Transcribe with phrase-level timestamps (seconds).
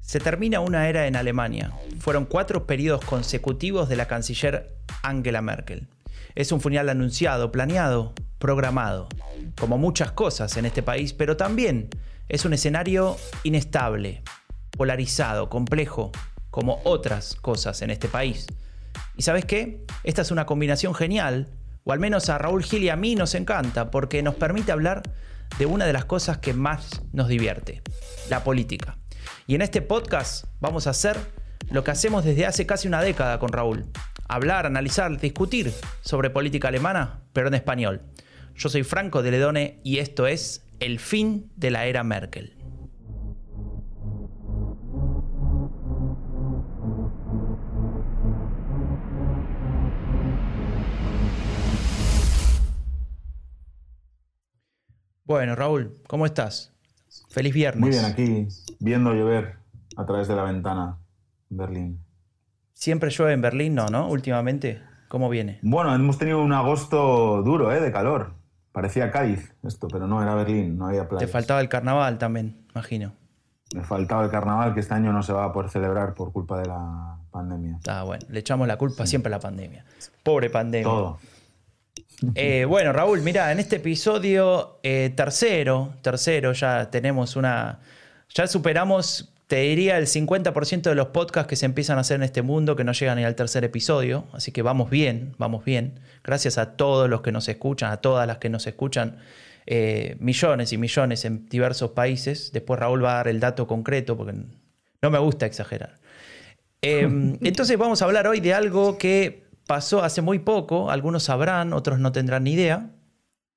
[0.00, 1.72] Se termina una era en Alemania.
[1.98, 5.88] Fueron cuatro periodos consecutivos de la canciller Angela Merkel.
[6.36, 9.08] Es un funeral anunciado, planeado, programado,
[9.58, 11.88] como muchas cosas en este país, pero también
[12.28, 14.22] es un escenario inestable,
[14.70, 16.12] polarizado, complejo,
[16.50, 18.46] como otras cosas en este país.
[19.16, 19.84] ¿Y sabes qué?
[20.04, 21.48] Esta es una combinación genial,
[21.84, 25.02] o al menos a Raúl Gil y a mí nos encanta, porque nos permite hablar
[25.58, 27.82] de una de las cosas que más nos divierte,
[28.28, 28.98] la política.
[29.46, 31.16] Y en este podcast vamos a hacer
[31.70, 33.86] lo que hacemos desde hace casi una década con Raúl.
[34.26, 38.02] Hablar, analizar, discutir sobre política alemana, pero en español.
[38.56, 42.63] Yo soy Franco de Ledone y esto es El fin de la era Merkel.
[55.26, 56.70] Bueno, Raúl, ¿cómo estás?
[57.30, 57.80] Feliz viernes.
[57.80, 58.46] Muy bien, aquí
[58.78, 59.56] viendo llover
[59.96, 60.98] a través de la ventana
[61.50, 62.04] en Berlín.
[62.74, 63.74] ¿Siempre llueve en Berlín?
[63.74, 64.06] No, ¿no?
[64.08, 65.60] Últimamente, ¿cómo viene?
[65.62, 67.80] Bueno, hemos tenido un agosto duro, ¿eh?
[67.80, 68.34] De calor.
[68.70, 71.24] Parecía Cádiz esto, pero no, era Berlín, no había playa.
[71.24, 73.14] Te faltaba el carnaval también, imagino.
[73.74, 76.60] Me faltaba el carnaval que este año no se va a poder celebrar por culpa
[76.60, 77.78] de la pandemia.
[77.88, 79.86] Ah, bueno, le echamos la culpa siempre a la pandemia.
[80.22, 80.84] Pobre pandemia.
[80.84, 81.18] Todo.
[82.34, 87.80] Eh, bueno, Raúl, mira, en este episodio eh, tercero, tercero, ya tenemos una.
[88.34, 92.22] Ya superamos, te diría, el 50% de los podcasts que se empiezan a hacer en
[92.22, 94.26] este mundo que no llegan ni al tercer episodio.
[94.32, 96.00] Así que vamos bien, vamos bien.
[96.22, 99.18] Gracias a todos los que nos escuchan, a todas las que nos escuchan.
[99.66, 102.52] eh, millones y millones en diversos países.
[102.52, 104.34] Después Raúl va a dar el dato concreto porque
[105.02, 105.98] no me gusta exagerar.
[106.82, 107.02] Eh,
[107.40, 111.98] entonces vamos a hablar hoy de algo que pasó hace muy poco, algunos sabrán, otros
[111.98, 112.90] no tendrán ni idea,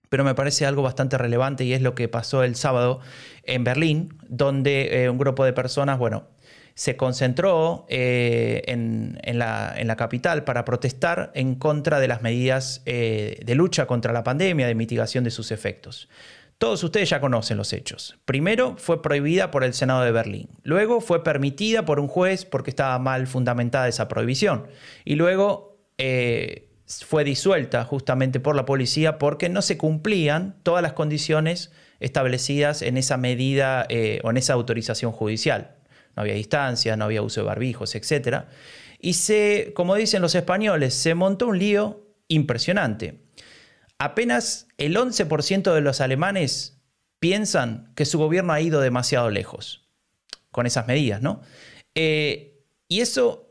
[0.10, 3.00] pero me parece algo bastante relevante y es lo que pasó el sábado
[3.44, 6.28] en Berlín, donde eh, un grupo de personas, bueno,
[6.76, 12.22] se concentró eh, en, en la, en la capital para protestar en contra de las
[12.22, 16.08] medidas eh, de lucha contra la pandemia, de mitigación de sus efectos.
[16.60, 18.18] Todos ustedes ya conocen los hechos.
[18.26, 20.50] Primero fue prohibida por el Senado de Berlín.
[20.64, 24.68] Luego fue permitida por un juez porque estaba mal fundamentada esa prohibición.
[25.04, 30.94] Y luego eh, fue disuelta justamente por la policía porque no se cumplían todas las
[30.94, 35.76] condiciones establecidas en esa medida eh, o en esa autorización judicial.
[36.16, 38.46] No había distancia, no había uso de barbijos, etc.
[39.00, 43.22] Y se, como dicen los españoles, se montó un lío impresionante.
[44.00, 46.82] Apenas el 11% de los alemanes
[47.20, 49.90] piensan que su gobierno ha ido demasiado lejos
[50.52, 51.42] con esas medidas, ¿no?
[51.96, 53.47] Eh, y eso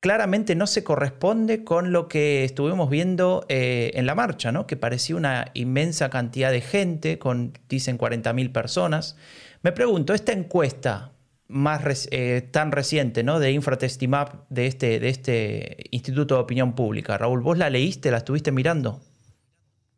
[0.00, 4.66] claramente no se corresponde con lo que estuvimos viendo eh, en la marcha, ¿no?
[4.66, 9.16] que parecía una inmensa cantidad de gente, con, dicen 40.000 personas.
[9.62, 11.12] Me pregunto, esta encuesta
[11.48, 13.38] más eh, tan reciente ¿no?
[13.38, 18.18] de Infratestimap, de este, de este Instituto de Opinión Pública, Raúl, ¿vos la leíste, la
[18.18, 19.00] estuviste mirando?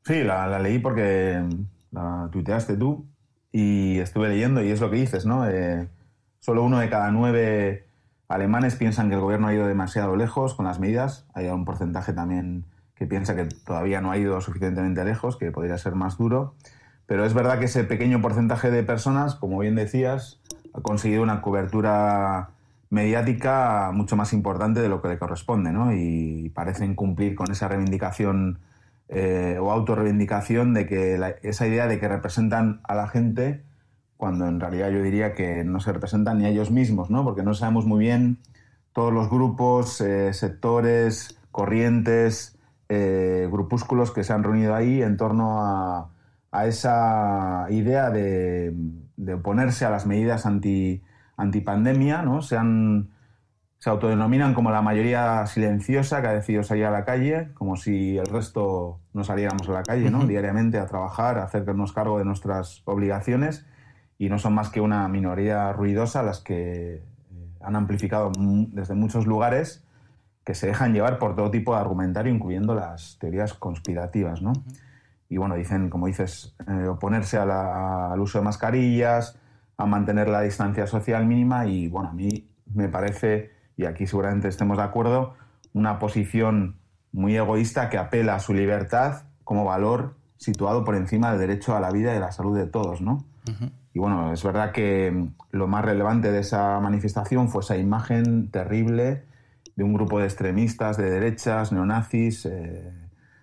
[0.05, 1.43] Sí, la, leí porque
[1.91, 3.07] la tuiteaste tú
[3.53, 5.49] y estuve leyendo y es lo que dices, ¿no?
[5.49, 5.89] Eh,
[6.39, 7.88] solo uno de cada nueve
[8.29, 11.27] alemanes piensan que el gobierno ha ido demasiado lejos con las medidas.
[11.35, 15.79] Hay un porcentaje también que piensa que todavía no ha ido suficientemente lejos, que podría
[15.79, 16.55] ser más duro.
[17.07, 20.41] Pero es verdad que ese pequeño porcentaje de personas, como bien decías,
[20.75, 22.51] ha conseguido una cobertura
[22.91, 25.93] mediática mucho más importante de lo que le corresponde, ¿no?
[25.95, 28.59] Y parecen cumplir con esa reivindicación
[29.09, 33.63] eh, o autorreivindicación de que la, esa idea de que representan a la gente
[34.19, 37.25] cuando en realidad yo diría que no se representan ni a ellos mismos, ¿no?
[37.25, 38.39] Porque no sabemos muy bien
[38.93, 42.59] todos los grupos, eh, sectores, corrientes,
[42.89, 46.11] eh, grupúsculos que se han reunido ahí en torno a,
[46.51, 48.75] a esa idea de,
[49.17, 51.05] de, oponerse a las medidas anti,
[51.37, 52.43] antipandemia, ¿no?
[52.43, 53.11] Se, han,
[53.79, 58.19] se autodenominan como la mayoría silenciosa que ha decidido salir a la calle, como si
[58.19, 60.27] el resto no saliéramos a la calle, ¿no?
[60.27, 63.65] Diariamente a trabajar, a hacernos cargo de nuestras obligaciones
[64.19, 67.03] y no son más que una minoría ruidosa las que eh,
[67.61, 69.85] han amplificado desde muchos lugares
[70.45, 74.53] que se dejan llevar por todo tipo de argumentario, incluyendo las teorías conspirativas, ¿no?
[75.29, 79.39] Y bueno, dicen, como dices, eh, oponerse a la, al uso de mascarillas,
[79.77, 84.49] a mantener la distancia social mínima y bueno, a mí me parece, y aquí seguramente
[84.49, 85.35] estemos de acuerdo,
[85.75, 86.77] una posición
[87.13, 91.81] muy egoísta que apela a su libertad como valor situado por encima del derecho a
[91.81, 93.25] la vida y a la salud de todos, ¿no?
[93.47, 93.71] Uh -huh.
[93.99, 95.13] Y bueno, es verdad que
[95.51, 99.25] lo más relevante de esa manifestación fue esa imagen terrible
[99.75, 102.93] de un grupo de extremistas de derechas, neonazis, eh,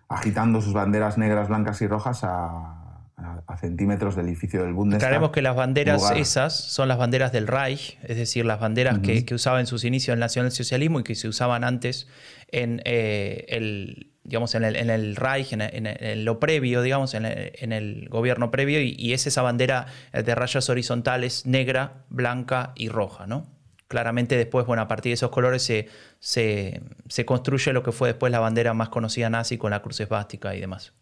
[0.08, 3.02] agitando sus banderas negras, blancas y rojas a,
[3.46, 5.10] a, centímetros del edificio del Bundestag.
[5.10, 9.26] Aclaremos que las banderas esas son las banderas del Reich, es decir, las banderas que,
[9.36, 12.08] usaba en sus inicios el nacionalsocialismo y que se usaban antes
[12.48, 18.82] en eh, el digamos, en el, Reich, en, lo previo, digamos, en el, gobierno previo,
[18.82, 23.46] y, es esa bandera de rayas horizontales negra, blanca y roja, ¿no?
[23.88, 25.90] Claramente después, bueno, a partir de esos colores se,
[26.20, 30.56] se, construye lo que fue después la bandera más conocida nazi con la cruz esvástica
[30.56, 30.94] y demás.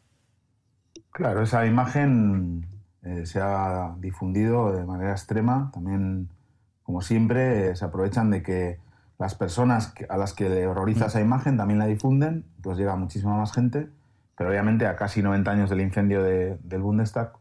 [1.11, 2.67] Claro, esa imagen
[3.03, 5.71] eh, se ha difundido de manera extrema.
[5.73, 6.29] También,
[6.83, 8.79] como siempre, se aprovechan de que
[9.23, 11.07] las personas a las que le horroriza mm.
[11.07, 13.87] esa imagen también la difunden, pues llega muchísima más gente,
[14.37, 17.31] pero obviamente a casi 90 años del incendio del Bundestag,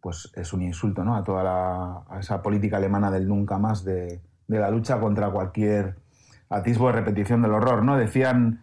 [0.00, 1.14] pues es un insulto ¿no?
[1.14, 5.96] a toda la, esa política alemana del nunca más, de, la lucha contra cualquier
[6.48, 7.82] atisbo de repetición del horror.
[7.84, 7.98] ¿no?
[7.98, 8.62] Decían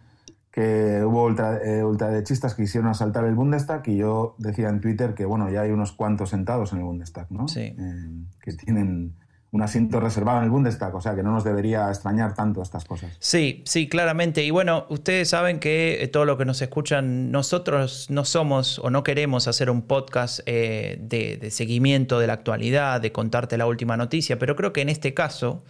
[0.50, 5.14] que hubo ultra, eh, ultraderechistas que quisieron asaltar el Bundestag y yo decía en Twitter
[5.14, 7.46] que bueno, ya hay unos cuantos sentados en el Bundestag, ¿no?
[7.46, 7.76] Sí.
[7.78, 9.14] Eh, que tienen
[9.52, 12.84] un asiento reservado en el Bundestag, o sea que no nos debería extrañar tanto estas
[12.84, 13.10] cosas.
[13.18, 14.44] Sí, sí, claramente.
[14.44, 18.90] Y bueno, ustedes saben que eh, todo lo que nos escuchan, nosotros no somos o
[18.90, 23.96] no queremos hacer un podcast de, de seguimiento de la actualidad, de contarte la última
[23.96, 25.64] noticia, pero creo que en este caso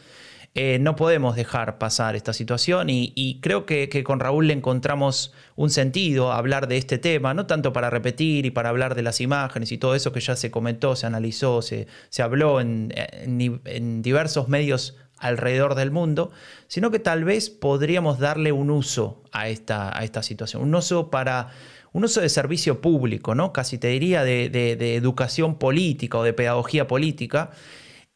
[0.57, 5.71] eh, no podemos dejar pasar esta situación y, creo que, con Raúl le encontramos un
[5.71, 9.21] sentido a hablar de este tema, no tanto para repetir y para hablar de las
[9.21, 11.87] imágenes y todo eso que ya se comentó, se analizó, se,
[12.19, 16.33] habló en, diversos medios alrededor del mundo,
[16.67, 21.11] sino que tal vez podríamos darle un uso a esta, a esta situación, un uso
[21.11, 21.51] para
[21.93, 23.53] un uso de servicio público, ¿no?
[23.53, 27.51] Casi te diría de, de educación política o de pedagogía política,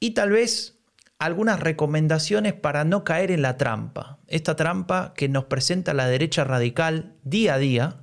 [0.00, 0.73] y tal vez
[1.18, 4.18] algunas recomendaciones para no caer en la trampa.
[4.26, 8.00] Esta trampa que nos presenta la derecha radical día a día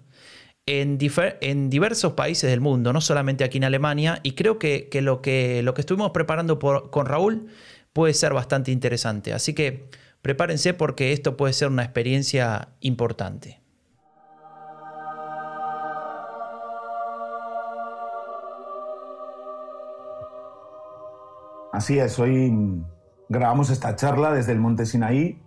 [0.65, 5.61] en, diversos países del mundo, no solamente aquí en Alemania, y creo que, lo, que
[5.63, 7.47] lo que estuvimos preparando con Raúl
[7.93, 9.33] puede ser bastante interesante.
[9.33, 9.89] Así que
[10.21, 13.59] prepárense porque esto puede ser una experiencia importante.
[21.73, 22.51] Así es, hoy
[23.31, 25.41] grabamos esta charla desde el Monte Sinaí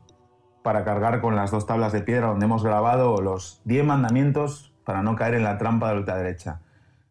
[0.63, 5.03] para cargar con las dos tablas de piedra donde hemos grabado los 10 mandamientos para
[5.03, 6.63] no caer en la trampa de la ultraderecha.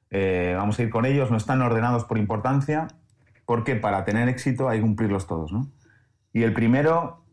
[0.10, 2.88] Eh, vamos a ir con ellos, no están ordenados por importancia,
[3.46, 5.52] porque para tener éxito hay que cumplirlos todos.
[5.52, 5.68] ¿no?
[6.34, 7.24] Y el primero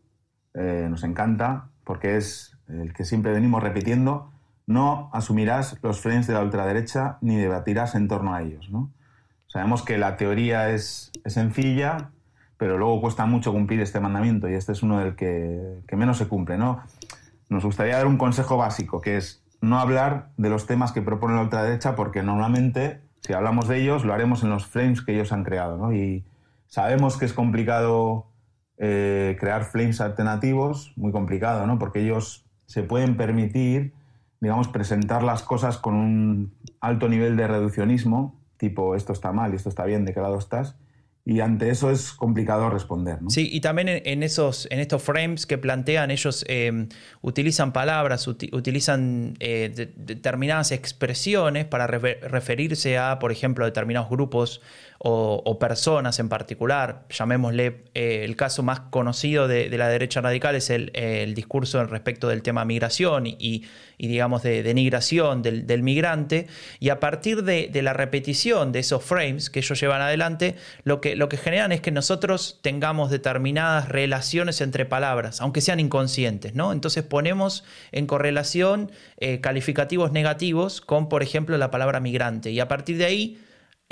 [0.53, 4.31] eh, nos encanta, porque es el que siempre venimos repitiendo,
[4.67, 8.69] no asumirás los frames de la ultraderecha ni debatirás en torno a ellos.
[8.69, 8.93] ¿no?
[9.47, 12.11] Sabemos que la teoría es, es sencilla,
[12.61, 16.27] pero luego cuesta mucho cumplir este mandamiento y este es uno del que, menos se
[16.27, 16.59] cumple.
[16.59, 16.83] ¿no?
[17.49, 21.33] Nos gustaría dar un consejo básico, que es no hablar de los temas que propone
[21.33, 25.31] la ultraderecha, porque normalmente, si hablamos de ellos, lo haremos en los frames que ellos
[25.31, 25.75] han creado.
[25.75, 25.91] ¿no?
[25.91, 26.23] Y
[26.67, 28.27] sabemos que es complicado
[28.77, 31.79] eh, crear frames alternativos, muy complicado, ¿no?
[31.79, 33.95] porque ellos se pueden permitir,
[34.39, 39.55] digamos, presentar las cosas con un alto nivel de reduccionismo, tipo esto está mal y
[39.55, 40.77] esto está bien, ¿de qué lado estás?
[41.23, 43.19] Y ante eso es complicado responder.
[43.27, 46.87] Sí, y también en, esos, en estos frames que plantean, ellos eh,
[47.21, 54.61] utilizan palabras, utilizan eh, determinadas expresiones para referirse a, por ejemplo, determinados grupos
[55.03, 57.05] o, personas en particular.
[57.09, 62.43] Llamémosle eh, el caso más conocido de, la derecha radical es el, discurso respecto del
[62.43, 63.65] tema migración y,
[63.97, 66.47] digamos, de denigración del, migrante.
[66.79, 71.15] Y a partir de, la repetición de esos frames que ellos llevan adelante, lo que,
[71.15, 76.53] lo que generan es que nosotros tengamos determinadas relaciones entre palabras, aunque sean inconscientes.
[76.53, 76.73] ¿no?
[76.73, 82.51] Entonces ponemos en correlación eh, calificativos negativos con, por ejemplo, la palabra migrante.
[82.51, 83.39] Y a partir de ahí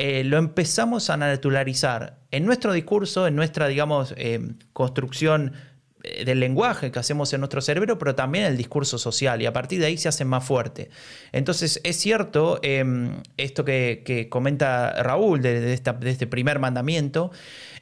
[0.01, 4.39] eh, lo empezamos a naturalizar en nuestro discurso, en nuestra, digamos, eh,
[4.72, 5.51] construcción
[6.06, 9.51] eh, del lenguaje que hacemos en nuestro cerebro, pero también el discurso social, y a
[9.51, 10.89] partir de ahí se hace más fuerte.
[11.34, 17.32] Entonces, es cierto em, esto que, comenta Raúl de, este primer mandamiento,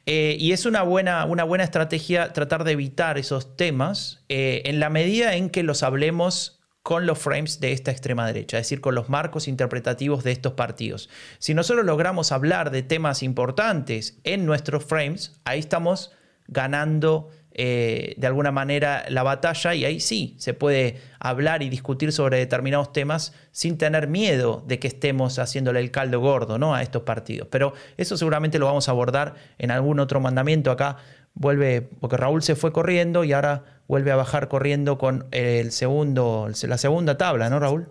[0.04, 5.36] y es una buena, una buena estrategia tratar de evitar esos temas en la medida
[5.36, 6.57] en que los hablemos
[6.88, 10.54] con los frames de esta extrema derecha, es decir, con los marcos interpretativos de estos
[10.54, 11.10] partidos.
[11.38, 16.12] Si nosotros logramos hablar de temas importantes en nuestros frames, ahí estamos
[16.46, 22.10] ganando eh, de alguna manera la batalla y ahí sí se puede hablar y discutir
[22.10, 26.74] sobre determinados temas sin tener miedo de que estemos haciéndole el caldo gordo ¿no?
[26.74, 27.48] a estos partidos.
[27.50, 30.96] Pero eso seguramente lo vamos a abordar en algún otro mandamiento acá.
[31.34, 36.48] Vuelve, porque Raúl se fue corriendo y ahora vuelve a bajar corriendo con el segundo,
[36.62, 37.90] la segunda tabla, ¿no, Raúl?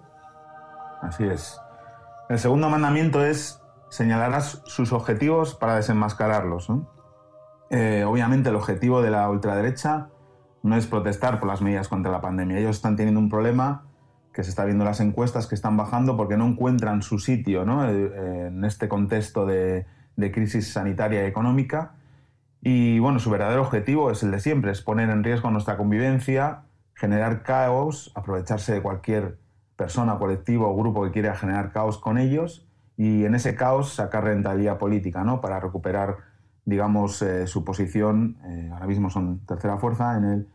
[1.02, 1.60] Así es.
[2.30, 6.70] El segundo mandamiento es señalarás sus objetivos para desenmascararlos.
[7.70, 10.10] Eh, obviamente el objetivo de la ultraderecha
[10.64, 12.60] no es protestar por las medidas contra la pandemia.
[12.60, 13.84] Ellos están teniendo un problema
[14.34, 17.64] que se está viendo en las encuestas que están bajando porque no encuentran su sitio
[17.64, 19.86] eh, en este contexto de,
[20.16, 21.96] de, crisis sanitaria y económica.
[22.70, 26.64] Y bueno, su verdadero objetivo es el de siempre, es poner en riesgo nuestra convivencia,
[26.96, 29.38] generar caos, aprovecharse de cualquier
[29.78, 34.26] persona, colectivo o grupo que quiera generar caos con ellos y en ese caos sacar
[34.26, 35.40] rentabilidad política, ¿no?
[35.40, 36.18] Para recuperar,
[36.66, 38.36] digamos, eh, su posición.
[38.44, 40.48] Eh, ahora mismo son tercera fuerza en el,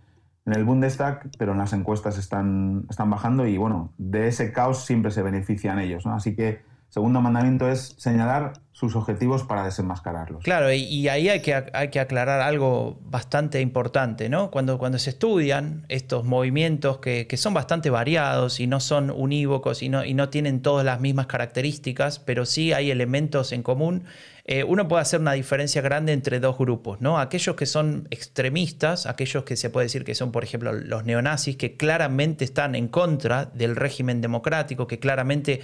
[0.45, 4.85] en el Bundestag, pero en las encuestas están, están bajando y, bueno, de ese caos
[4.85, 6.13] siempre se benefician ellos, ¿no?
[6.13, 6.61] Así que
[6.93, 10.43] segundo mandamiento es señalar sus objetivos para desenmascararlos.
[10.43, 14.51] Claro, y, ahí hay que, hay que, aclarar algo bastante importante, ¿no?
[14.51, 19.89] Cuando, cuando se estudian estos movimientos que, son bastante variados y no son unívocos y
[19.89, 24.05] no, y no, tienen todas las mismas características, pero sí hay elementos en común,
[24.45, 27.21] eh, uno puede hacer una diferencia grande entre dos grupos, ¿no?
[27.21, 31.57] Aquellos que son extremistas, aquellos que se puede decir que son, por ejemplo, los neonazis,
[31.57, 35.61] que claramente están en contra del régimen democrático, que claramente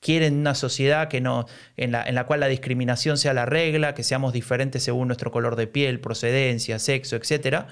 [0.00, 3.94] quieren una sociedad que no, en, la, en la cual la discriminación sea la regla,
[3.94, 7.66] que seamos diferentes según nuestro color de piel, procedencia, sexo, etc.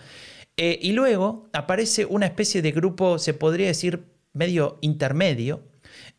[0.57, 4.05] Eh, y luego aparece una especie de grupo, se podría decir,
[4.35, 5.65] medio intermedio,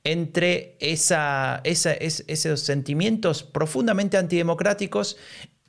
[0.04, 5.18] entre esa, esos sentimientos profundamente antidemocráticos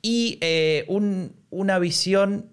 [0.01, 0.85] y eh,
[1.49, 2.49] una visión,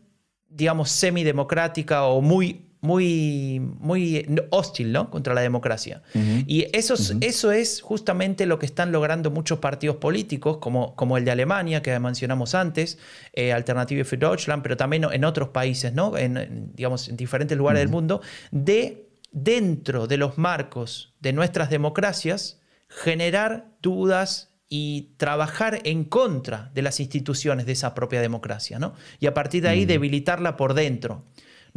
[0.49, 5.11] digamos, semidemocrática o muy muy, muy hostil ¿no?
[5.11, 6.03] contra la democracia.
[6.47, 11.25] Y eso, eso es justamente lo que están logrando muchos partidos políticos, como, como el
[11.25, 12.99] de Alemania, que mencionamos antes,
[13.33, 16.17] eh, Alternative für Deutschland, pero también en otros países, ¿no?
[16.17, 18.21] en, digamos, en diferentes lugares del mundo,
[18.51, 26.83] de dentro de los marcos de nuestras democracias, generar dudas y trabajar en contra de
[26.83, 28.95] las instituciones de esa propia democracia, ¿no?
[29.19, 31.25] Y a partir de ahí debilitarla por dentro.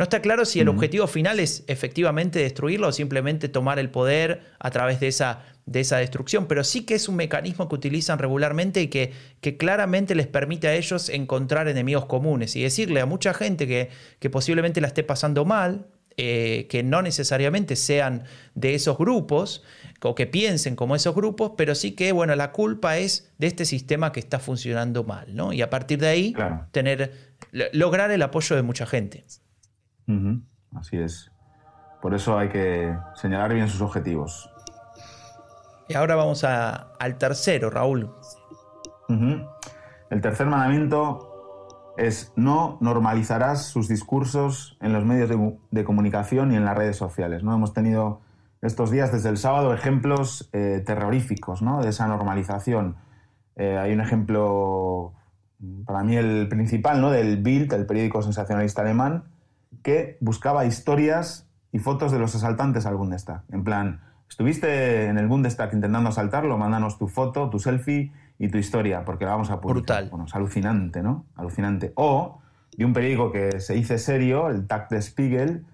[0.01, 4.41] No está claro si el objetivo final es efectivamente destruirlo o simplemente tomar el poder
[4.57, 8.17] a través de esa, de esa destrucción, pero sí que es un mecanismo que utilizan
[8.17, 13.05] regularmente y que, que claramente les permite a ellos encontrar enemigos comunes y decirle a
[13.05, 15.85] mucha gente que, que posiblemente la esté pasando mal,
[16.17, 18.23] eh, que no necesariamente sean
[18.55, 19.61] de esos grupos
[20.01, 23.65] o que piensen como esos grupos, pero sí que, bueno, la culpa es de este
[23.65, 25.53] sistema que está funcionando mal, ¿no?
[25.53, 26.35] Y a partir de ahí,
[26.71, 27.11] tener,
[27.71, 29.25] lograr el apoyo de mucha gente.
[30.75, 31.31] Así es.
[32.01, 34.49] Por eso hay que señalar bien sus objetivos.
[35.87, 38.09] Y ahora vamos al tercero, Raúl.
[40.09, 45.29] El tercer mandamiento es no normalizarás sus discursos en los medios
[45.69, 47.43] de, comunicación y en las redes sociales.
[47.43, 47.53] ¿no?
[47.53, 48.21] Hemos tenido
[48.61, 51.81] estos días, desde el sábado, ejemplos eh, terroríficos ¿no?
[51.81, 52.95] de esa normalización.
[53.55, 55.13] Eh, hay un ejemplo,
[55.85, 57.11] para mí el principal, ¿no?
[57.11, 59.25] del Bild, el periódico sensacionalista alemán,
[59.83, 63.43] que buscaba historias y fotos de los asaltantes al Bundestag.
[63.51, 68.57] En plan, estuviste en el Bundestag intentando asaltarlo, mándanos tu foto, tu selfie y tu
[68.57, 69.75] historia, porque la vamos a publicar.
[69.75, 70.09] Brutal.
[70.09, 71.25] Bueno, es alucinante, ¿no?
[71.35, 71.93] Alucinante.
[71.95, 72.41] O
[72.77, 75.65] de un periódico que se dice serio, el Tag de Spiegel,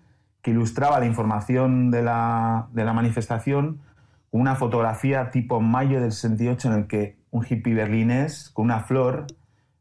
[0.42, 3.82] que ilustraba la información de la, de la manifestación
[4.32, 8.82] con una fotografía tipo mayo del 68 en el que un hippie berlinés con una
[8.82, 9.28] flor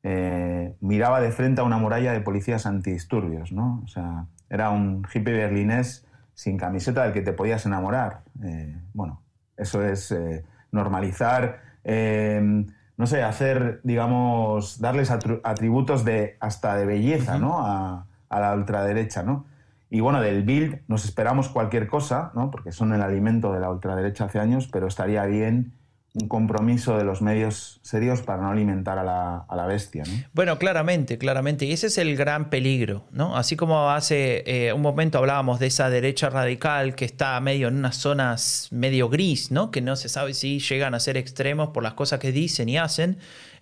[0.08, 3.82] eh, miraba de frente a una muralla de policías antidisturbios, ¿no?
[3.84, 8.22] O sea, era un hippie berlinés sin camiseta del que te podías enamorar.
[8.40, 9.20] Eh, bueno,
[9.56, 17.66] eso es eh, normalizar, no sé, hacer, digamos, darles atributos de hasta de belleza, ¿no?
[17.66, 19.46] A, a, la ultraderecha, ¿no?
[19.90, 22.52] Y bueno, del Bild nos esperamos cualquier cosa, ¿no?
[22.52, 25.72] Porque son el alimento de la ultraderecha hace años, pero estaría bien
[26.18, 30.04] un compromiso de los medios serios para no alimentar a la, bestia.
[30.32, 31.66] Bueno, claramente, claramente.
[31.66, 33.04] Y ese es el gran peligro.
[33.10, 33.36] ¿no?
[33.36, 37.76] Así como hace eh, un momento hablábamos de esa derecha radical que está medio en
[37.76, 39.70] unas zonas medio gris, ¿no?
[39.70, 42.78] que no se sabe si llegan a ser extremos por las cosas que dicen y
[42.78, 43.18] hacen,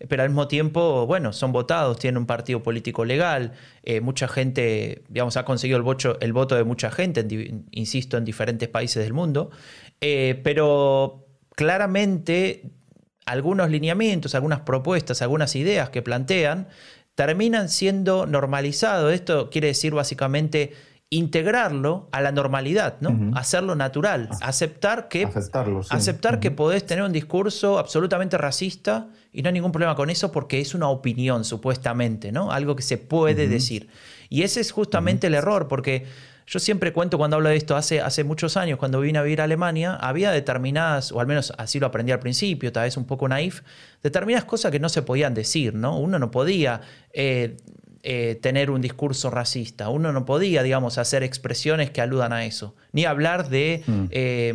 [0.08, 5.02] pero al mismo tiempo, bueno, son votados, tienen un partido político legal, eh, mucha gente,
[5.08, 7.26] digamos, ha conseguido el, voto de mucha gente,
[7.70, 9.50] insisto, en diferentes países del mundo,
[10.00, 11.23] eh, pero
[11.54, 12.70] claramente
[13.26, 16.68] algunos lineamientos, algunas propuestas, algunas ideas que plantean
[17.14, 19.12] terminan siendo normalizados.
[19.12, 20.72] Esto quiere decir básicamente
[21.10, 23.36] integrarlo a la normalidad, ¿no?
[23.36, 25.28] Hacerlo natural, aceptar que
[25.90, 30.32] aceptar que podés tener un discurso absolutamente racista y no hay ningún problema con eso
[30.32, 32.50] porque es una opinión supuestamente, ¿no?
[32.50, 33.88] Algo que se puede decir.
[34.28, 36.06] Y ese es justamente el error porque
[36.46, 39.40] yo siempre cuento cuando hablo de esto, hace, hace muchos años, cuando vine a vivir
[39.40, 43.06] a Alemania, había determinadas, o al menos así lo aprendí al principio, tal vez un
[43.06, 43.62] poco naif,
[44.02, 45.98] determinadas cosas que no se podían decir, ¿no?
[45.98, 46.82] Uno no podía
[47.12, 47.56] eh,
[48.02, 52.74] eh, tener un discurso racista, uno no podía, digamos, hacer expresiones que aludan a eso,
[52.92, 54.04] ni hablar de mm.
[54.10, 54.52] eh,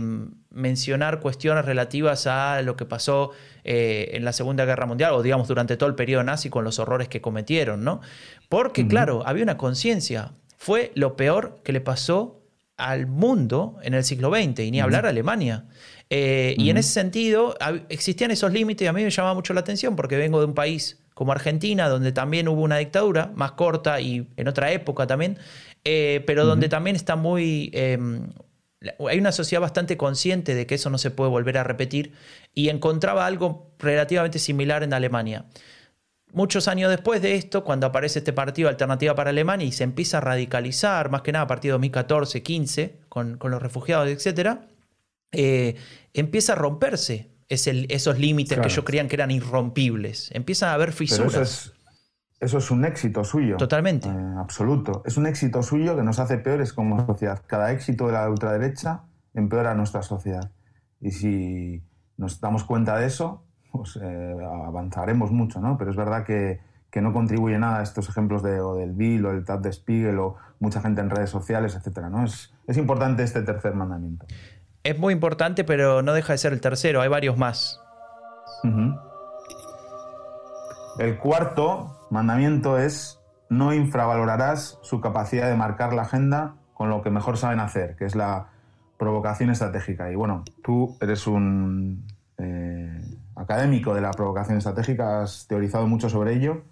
[0.51, 3.31] mencionar cuestiones relativas a lo que pasó
[3.71, 7.07] en la Segunda Guerra Mundial, o digamos, durante todo el periodo nazi con los horrores
[7.07, 8.01] que cometieron, ¿no?
[8.47, 12.41] Porque, claro, había una conciencia fue lo peor que le pasó
[12.75, 15.65] al mundo en el siglo XX, y ni hablar a Alemania.
[16.09, 17.55] Eh, y en ese sentido,
[17.87, 20.53] existían esos límites y a mí me llamaba mucho la atención porque vengo de un
[20.53, 25.37] país como Argentina, donde también hubo una dictadura, más corta y en otra época también,
[25.85, 27.71] eh, pero donde también está muy...
[27.73, 28.27] Em,
[29.07, 32.13] hay una sociedad bastante consciente de que eso no se puede volver a repetir
[32.53, 35.45] y encontraba algo relativamente similar en Alemania.
[36.31, 40.19] Muchos años después de esto, cuando aparece este partido Alternativa para Alemania y se empieza
[40.19, 44.59] a radicalizar, más que nada a partir de 2014, 15, con, los refugiados, etc.,
[45.31, 45.75] eh,
[46.13, 50.29] empieza a romperse esos límites que ellos creían que eran irrompibles.
[50.33, 51.73] Empiezan a haber fisuras.
[52.39, 53.57] eso, es, un éxito suyo.
[53.57, 54.07] Totalmente.
[54.07, 55.01] Eh, absoluto.
[55.03, 57.41] Es un éxito suyo que nos hace peores como sociedad.
[57.47, 59.01] Cada éxito de la ultraderecha
[59.33, 60.51] empeora nuestra sociedad.
[61.01, 61.83] Y si
[62.17, 63.45] nos damos cuenta de eso,
[63.79, 64.35] pues eh,
[64.67, 65.77] avanzaremos mucho, ¿no?
[65.77, 66.59] Pero es verdad que,
[67.01, 70.19] no contribuye nada a estos ejemplos de, o del Bill o el Tab de Spiegel
[70.19, 72.25] o mucha gente en redes sociales, etcétera, ¿no?
[72.25, 74.25] Es, importante este tercer mandamiento.
[74.83, 77.79] Es muy importante, pero no deja de ser el tercero, hay varios más.
[80.99, 87.11] El cuarto mandamiento es no infravalorarás su capacidad de marcar la agenda con lo que
[87.11, 88.49] mejor saben hacer, que es la
[88.97, 90.11] provocación estratégica.
[90.11, 92.05] Y bueno, tú eres un
[92.39, 93.01] eh,
[93.35, 96.63] académico de la provocación estratégica, has teorizado mucho sobre ello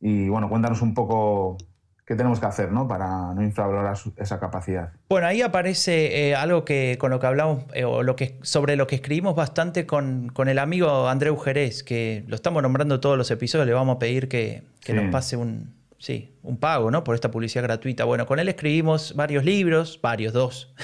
[0.00, 1.56] y bueno, cuéntanos un poco
[2.04, 2.88] qué tenemos que hacer ¿no?
[2.88, 4.90] para no infravalorar esa capacidad.
[5.08, 8.76] Bueno, ahí aparece eh, algo que con lo que hablamos, eh, o lo que, sobre
[8.76, 13.16] lo que escribimos bastante con, con, el amigo Andreu Jerez, que lo estamos nombrando todos
[13.16, 17.04] los episodios, le vamos a pedir que, nos pase un, sí, un pago ¿no?
[17.04, 18.04] por esta publicidad gratuita.
[18.04, 20.74] Bueno, con él escribimos varios libros, varios, dos.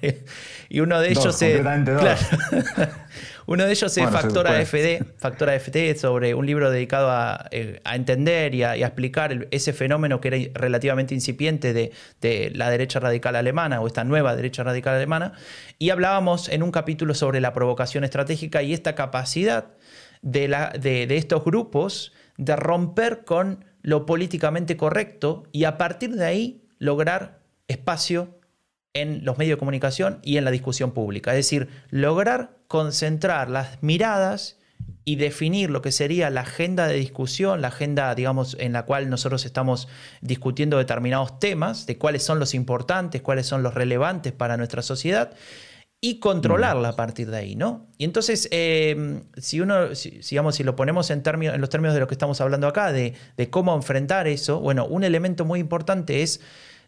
[0.68, 1.62] y uno de ellos es...
[3.48, 5.58] Uno de ellos es Factora AFD, Factora
[5.96, 11.14] sobre un libro dedicado a, eh, entender y a, explicar ese fenómeno que era relativamente
[11.14, 15.32] incipiente de, la derecha radical alemana o esta nueva derecha radical alemana.
[15.78, 19.68] Y hablábamos en un capítulo sobre la provocación estratégica y esta capacidad
[20.20, 26.16] de, la, de, de estos grupos de romper con lo políticamente correcto y a partir
[26.16, 28.37] de ahí lograr espacio
[29.00, 31.32] en los medios de comunicación y en la discusión pública.
[31.32, 34.58] Es decir, lograr concentrar las miradas
[35.04, 39.08] y definir lo que sería la agenda de discusión, la agenda, digamos, en la cual
[39.08, 39.88] nosotros estamos
[40.20, 45.32] discutiendo determinados temas, de cuáles son los importantes, cuáles son los relevantes para nuestra sociedad,
[46.00, 47.88] y controlarla a partir de ahí, ¿no?
[47.96, 49.88] Y entonces, em, si uno,
[50.30, 52.92] digamos, si lo ponemos en, términos, en los términos de lo que estamos hablando acá,
[52.92, 56.40] de, de cómo enfrentar eso, bueno, un elemento muy importante es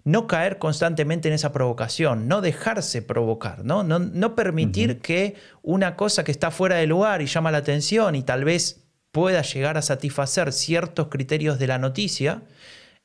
[0.05, 6.25] no caer constantemente en esa provocación, no dejarse provocar, no, no, permitir que una cosa
[6.25, 9.83] que está fuera de lugar y llama la atención y tal vez pueda llegar a
[9.83, 12.43] satisfacer ciertos criterios de la noticia,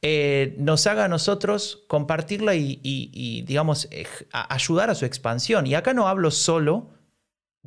[0.01, 5.65] eh, nos haga a nosotros compartirla y, digamos, eh, ayudar a su expansión.
[5.65, 6.94] Y acá no hablo solo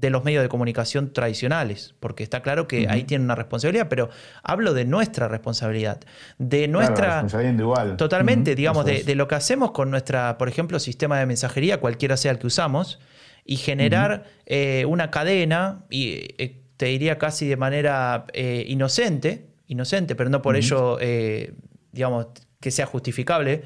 [0.00, 4.10] de los medios de comunicación tradicionales, porque está claro que ahí tienen una responsabilidad, pero
[4.42, 6.00] hablo de nuestra responsabilidad,
[6.38, 7.26] de nuestra...
[7.42, 7.96] individual.
[7.96, 12.30] Totalmente, digamos, de, lo que hacemos con nuestra, por ejemplo, sistema de mensajería, cualquiera sea
[12.30, 13.00] el que usamos,
[13.44, 20.14] y generar eh, una cadena, y eh, te diría casi de manera eh, inocente, inocente,
[20.14, 20.98] pero no por ello,
[21.90, 22.28] digamos,
[22.60, 23.64] que sea justificable,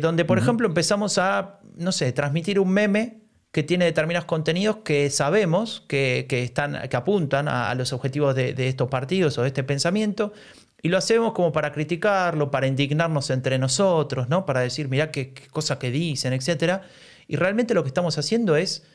[0.00, 5.10] donde, por ejemplo, empezamos a, no sé, transmitir un meme que tiene determinados contenidos que
[5.10, 10.32] sabemos que, están, que apuntan a, los objetivos de, estos partidos o de este pensamiento,
[10.80, 14.46] y lo hacemos como para criticarlo, para indignarnos entre nosotros, ¿no?
[14.46, 16.82] para decir, mirá qué, qué cosa que dicen, etc.
[17.26, 18.86] Y realmente lo que estamos haciendo es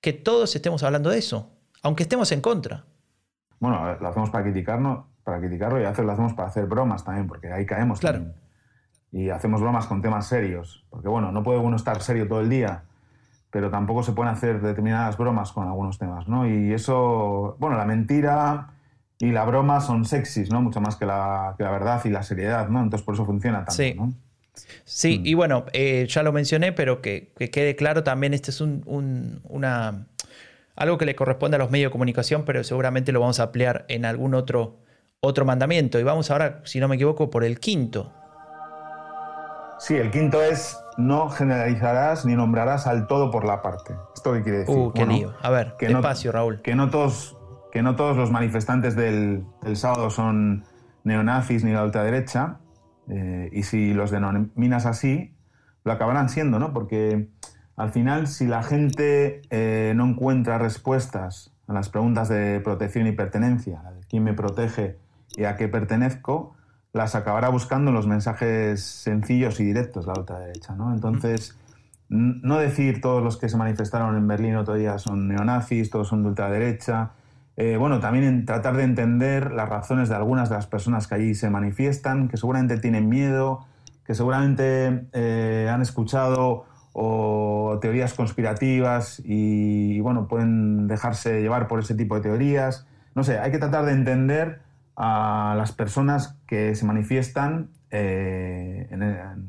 [0.00, 1.50] que todos estemos hablando de eso,
[1.82, 2.84] aunque estemos en contra.
[3.58, 7.04] Bueno, lo hacemos para criticarnos, para criticarlo y a veces lo hacemos para hacer bromas
[7.04, 8.00] también, porque ahí caemos.
[8.00, 8.32] Claro.
[9.10, 12.48] Y hacemos bromas con temas serios, porque bueno, no puede uno estar serio todo el
[12.48, 12.84] día
[13.50, 16.48] pero tampoco se pueden hacer determinadas bromas con algunos temas, ¿no?
[16.48, 18.70] Y eso, bueno, la mentira
[19.18, 20.62] y la broma son sexys, ¿no?
[20.62, 22.82] Mucho más que la, que la verdad y la seriedad, ¿no?
[22.82, 23.94] Entonces por eso funciona tanto, sí.
[23.94, 24.12] ¿no?
[24.84, 25.26] Sí, mm.
[25.26, 28.82] y bueno, eh, ya lo mencioné, pero que, quede claro también, este es un,
[29.48, 30.06] una,
[30.76, 33.84] algo que le corresponde a los medios de comunicación, pero seguramente lo vamos a ampliar
[33.88, 34.78] en algún otro,
[35.20, 35.98] otro mandamiento.
[35.98, 38.12] Y vamos ahora, si no me equivoco, por el quinto.
[39.78, 43.94] Sí, el quinto es no generalizarás ni nombrarás al todo por la parte.
[44.14, 44.76] ¿Esto qué quiere decir?
[44.76, 45.34] Uh, qué lío.
[45.42, 46.62] A ver, qué despacio, Raúl.
[46.62, 47.36] Que no todos,
[47.72, 50.64] que no todos los manifestantes del, sábado son
[51.04, 52.58] neonazis ni la ultraderecha,
[53.08, 55.34] eh, y si los denominas así,
[55.84, 56.72] lo acabarán siendo, ¿no?
[56.72, 57.28] Porque
[57.76, 63.12] al final, si la gente eh, no encuentra respuestas a las preguntas de protección y
[63.12, 64.98] pertenencia, de quién me protege
[65.36, 66.54] y a qué pertenezco,
[66.92, 70.92] las acabará buscando en los mensajes sencillos y directos la ultraderecha, ¿no?
[70.92, 71.56] Entonces,
[72.08, 76.22] no decir todos los que se manifestaron en Berlín otro día son neonazis, todos son
[76.22, 77.12] de ultraderecha.
[77.56, 81.34] Eh, bueno, también tratar de entender las razones de algunas de las personas que allí
[81.34, 83.66] se manifiestan, que seguramente tienen miedo,
[84.04, 86.64] que seguramente eh, han escuchado
[87.80, 92.86] teorías conspirativas y, bueno, pueden dejarse llevar por ese tipo de teorías.
[93.14, 94.60] No sé, hay que tratar de entender
[95.02, 98.86] a las personas que se manifiestan, eh,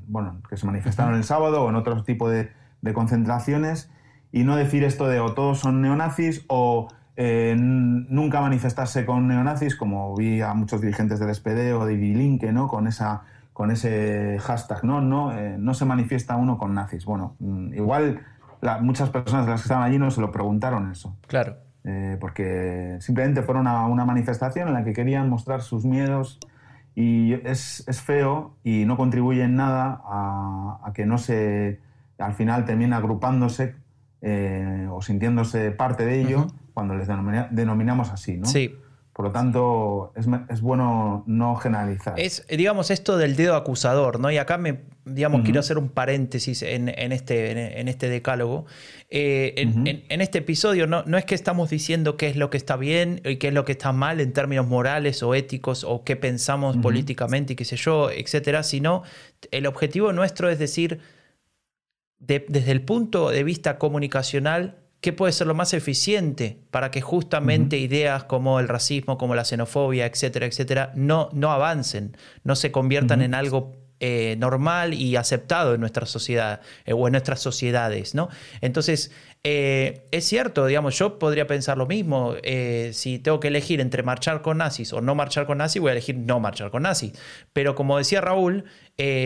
[0.08, 2.50] bueno, que se manifestaron el sábado o en otro tipo de,
[2.94, 3.92] concentraciones
[4.32, 6.88] y no decir esto de o todos son neonazis o
[7.18, 12.54] eh, nunca manifestarse con neonazis, como vi a muchos dirigentes del SPD o de Bilinque,
[12.54, 12.70] ¿no?
[12.70, 15.02] Con esa con ese hashtag, ¿no?
[15.02, 17.04] No, eh, no se manifiesta uno con nazis.
[17.04, 18.22] Bueno, mm, igual
[18.80, 21.18] muchas personas de las que estaban allí no se lo preguntaron eso.
[21.28, 21.58] Claro.
[21.84, 26.40] Eh, porque simplemente fueron a una manifestación en la que querían mostrar sus miedos
[26.94, 31.80] y es, es feo y no contribuye en nada a, que no se,
[32.20, 33.76] al final termine agrupándose
[34.22, 37.08] eh, o sintiéndose parte de ello cuando les
[37.50, 38.46] denominamos así, ¿no?
[38.46, 38.76] Sí.
[39.22, 42.20] Por lo tanto, es, es, bueno no generalizar.
[42.20, 44.32] Es, digamos, esto del dedo acusador, ¿no?
[44.32, 48.66] Y acá me, digamos, quiero hacer un paréntesis en, en este, en, este decálogo.
[49.12, 52.58] Eh, en, en, este episodio no, no es que estamos diciendo qué es lo que
[52.58, 56.04] está bien y qué es lo que está mal en términos morales o éticos o
[56.04, 59.04] qué pensamos políticamente y qué sé yo, etcétera, sino
[59.52, 61.00] el objetivo nuestro es decir,
[62.18, 67.78] desde el punto de vista comunicacional, qué puede ser lo más eficiente para que justamente
[67.78, 73.22] ideas como el racismo, como la xenofobia, etcétera, etcétera, no, no avancen, no se conviertan
[73.22, 78.30] en algo eh, normal y aceptado en nuestra sociedad eh, o en nuestras sociedades, ¿no?
[78.62, 79.12] Entonces,
[79.44, 82.36] eh, es cierto, digamos, yo podría pensar lo mismo.
[82.94, 85.92] si tengo que elegir entre marchar con nazis o no marchar con nazis, voy a
[85.94, 87.14] elegir no marchar con nazis.
[87.54, 88.66] Pero como decía Raúl,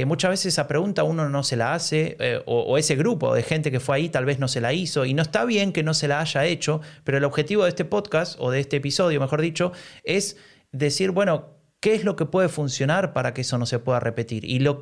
[0.06, 3.71] muchas veces esa pregunta uno no se la hace, o, o, ese grupo de gente
[3.71, 5.93] que fue ahí tal vez no se la hizo, y no está bien que no
[5.93, 9.41] se la haya hecho, pero el objetivo de este podcast, o de este episodio, mejor
[9.41, 9.71] dicho,
[10.04, 10.38] es
[10.71, 11.54] decir, bueno,
[11.85, 14.43] ¿Qué es lo que puede funcionar para que eso no se pueda repetir?
[14.43, 14.81] Y lo,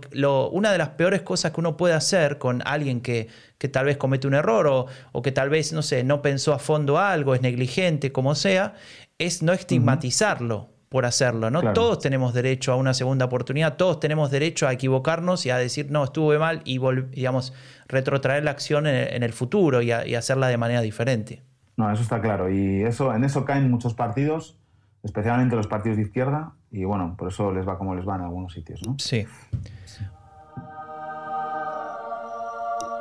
[0.52, 3.98] una de las peores cosas que uno puede hacer con alguien que, que tal vez
[3.98, 7.36] comete un error o, o, que tal vez, no sé, no pensó a fondo algo,
[7.36, 8.76] es negligente, como sea,
[9.18, 11.52] es no estigmatizarlo por hacerlo.
[11.52, 11.74] ¿no?
[11.74, 15.92] Todos tenemos derecho a una segunda oportunidad, todos tenemos derecho a equivocarnos y a decir,
[15.92, 16.80] no, estuve mal y,
[17.12, 17.52] digamos,
[17.90, 21.44] retrotraer la acción en, el futuro y, y hacerla de manera diferente.
[21.76, 22.50] No, eso está claro.
[22.50, 24.58] Y eso, en eso caen muchos partidos,
[25.04, 28.22] especialmente los partidos de izquierda, y bueno, por eso les va como les va en
[28.22, 28.96] algunos sitios, ¿no?
[28.98, 29.28] Sí.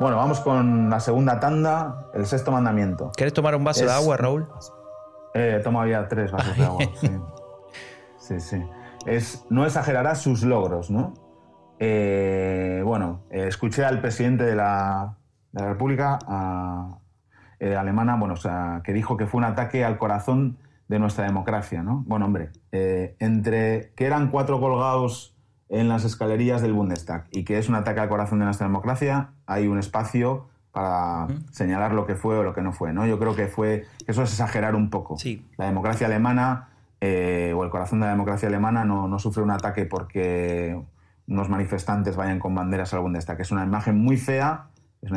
[0.00, 3.12] Bueno, vamos con la segunda tanda, el sexto mandamiento.
[3.16, 4.48] ¿Quieres tomar un vaso de agua, Raúl?
[5.32, 7.10] Eh, tomo ya tres vasos de agua, sí.
[8.18, 8.64] Sí, sí.
[9.06, 11.14] Es, no exagerarás sus logros, ¿no?
[11.78, 15.16] Eh, bueno, eh, escuché al presidente de la,
[15.52, 16.18] de la República
[17.58, 20.58] eh, alemana, bueno, o sea, que dijo que fue un ataque al corazón
[20.92, 22.04] de nuestra democracia, ¿no?
[22.06, 25.34] Bueno, hombre, eh, entre que eran cuatro colgados
[25.70, 29.30] en las escalerías del Bundestag y que es un ataque al corazón de nuestra democracia,
[29.46, 33.06] hay un espacio para señalar lo que fue o lo que no fue, ¿no?
[33.06, 35.16] Yo creo que fue eso es exagerar un poco.
[35.16, 35.46] Sí.
[35.56, 36.68] La democracia alemana
[37.00, 40.78] eh, o el corazón de la democracia alemana no, no sufre un ataque porque
[41.26, 43.40] unos manifestantes vayan con banderas al Bundestag.
[43.40, 44.66] Es una imagen muy fea
[45.02, 45.10] es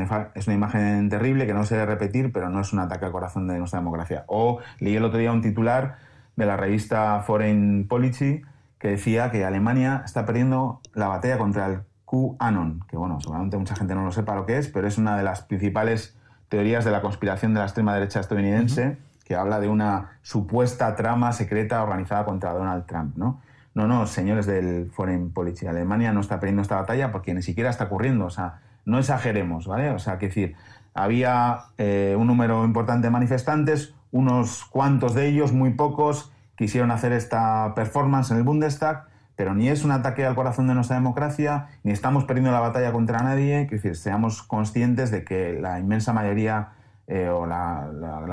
[0.47, 3.47] una, imagen terrible que no se debe repetir, pero no es un ataque al corazón
[3.47, 4.25] de nuestra democracia.
[4.27, 5.97] O leí el otro día un titular
[6.35, 8.41] de la revista Foreign Policy
[8.79, 13.75] que decía que Alemania está perdiendo la batalla contra el QAnon, que bueno, seguramente mucha
[13.75, 16.17] gente no lo sepa lo que es, pero es una de las principales
[16.49, 21.31] teorías de la conspiración de la extrema derecha estadounidense, que habla de una supuesta trama
[21.31, 23.41] secreta organizada contra Donald Trump, ¿no?
[23.75, 27.69] No, no, señores del Foreign Policy, Alemania no está perdiendo esta batalla porque ni siquiera
[27.69, 29.89] está ocurriendo, o sea, no exageremos, ¿vale?
[29.91, 30.55] O sea, que decir,
[30.93, 37.11] había eh, un número importante de manifestantes, unos cuantos de ellos, muy pocos, quisieron hacer
[37.11, 41.67] esta performance en el Bundestag, pero ni es un ataque al corazón de nuestra democracia,
[41.83, 46.13] ni estamos perdiendo la batalla contra nadie, es decir, seamos conscientes de que la inmensa
[46.13, 46.69] mayoría
[47.07, 47.89] eh, o la,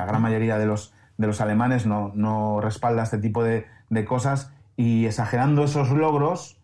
[0.06, 5.06] gran mayoría de los, de los alemanes no, respalda este tipo de, de cosas y
[5.06, 6.62] exagerando esos logros,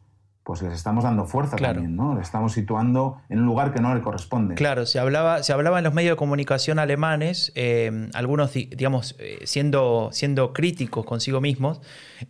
[0.49, 2.15] pues les estamos dando fuerza también, ¿no?
[2.15, 4.55] Le estamos situando en un lugar que no le corresponde.
[4.55, 9.41] Claro, se hablaba, se hablaba en los medios de comunicación alemanes, eh, algunos, digamos, eh,
[9.45, 11.83] siendo, siendo críticos consigo mismos,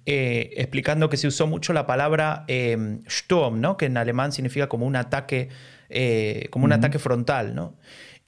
[0.05, 2.45] eh, explicando que se usó mucho la palabra
[3.09, 3.77] Sturm, ¿no?
[3.77, 5.51] Que en alemán significa como un ataque,
[6.51, 7.77] como un ataque frontal, ¿no?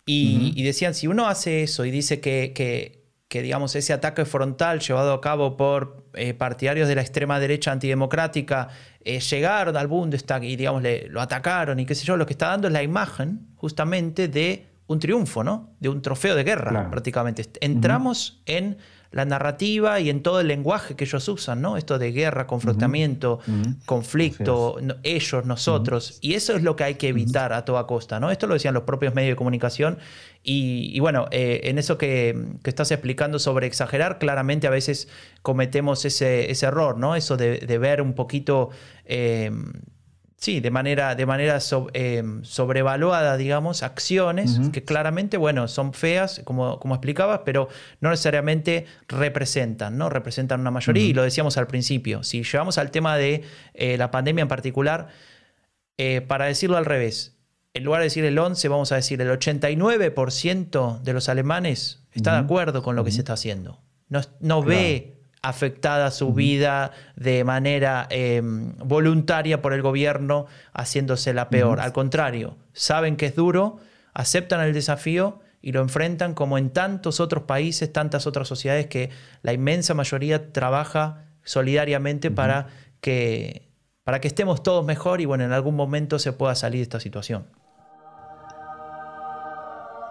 [0.07, 3.00] Y, decían, si uno hace eso y dice que, que,
[3.33, 6.05] digamos, ese ataque frontal llevado a cabo por
[6.37, 8.69] partidarios de la extrema derecha antidemocrática
[9.03, 12.49] eh, llegaron al Bundestag y digamos, lo atacaron y qué sé yo, lo que está
[12.49, 15.75] dando es la imagen justamente de un triunfo, ¿no?
[15.81, 17.47] De un trofeo de guerra, prácticamente.
[17.61, 18.77] Entramos en
[19.13, 21.77] la narrativa y en todo el lenguaje que ellos usan, ¿no?
[21.77, 23.41] Esto de guerra, confrontamiento,
[23.85, 26.19] conflicto, ellos, nosotros.
[26.21, 28.31] Y eso es lo que hay que evitar a toda costa, ¿no?
[28.31, 29.99] Esto lo decían los propios medios de comunicación.
[30.43, 35.09] Y, bueno, eh, en eso que, estás explicando sobre exagerar, claramente a veces
[35.43, 37.17] cometemos ese, error, ¿no?
[37.17, 38.71] Eso de, ver un poquito.
[39.07, 39.51] Eh,
[40.41, 41.59] Sí, de manera, de manera
[41.93, 47.69] eh, sobrevaluada, digamos, acciones que claramente, bueno, son feas, como, como explicabas, pero
[48.01, 50.09] no necesariamente representan, ¿no?
[50.09, 52.23] Representan una mayoría, y lo decíamos al principio.
[52.23, 53.43] Si llevamos al tema de
[53.75, 55.09] eh, la pandemia en particular,
[55.99, 57.37] eh, para decirlo al revés,
[57.75, 62.33] en lugar de decir el 11, vamos a decir el 89% de los alemanes está
[62.33, 63.83] de acuerdo con lo que se está haciendo.
[64.09, 71.49] No, no ve afectada su vida de manera em, voluntaria por el gobierno, haciéndose la
[71.49, 71.81] peor.
[71.81, 73.79] Al contrario, saben que es duro,
[74.13, 79.11] aceptan el desafío y lo enfrentan como en tantos otros países, tantas otras sociedades que
[79.43, 82.67] la inmensa mayoría trabaja solidariamente para,
[83.01, 83.69] que,
[84.05, 87.01] para que estemos todos mejor y bueno, en algún momento se pueda salir de esta
[87.01, 87.47] situación.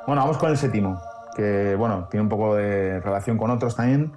[0.08, 1.00] Bueno, vamos con el séptimo,
[1.36, 4.12] que bueno, tiene un poco de relación con otros también